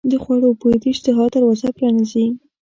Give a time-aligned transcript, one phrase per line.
[0.09, 2.25] د خوړو بوی د اشتها دروازه پرانیزي.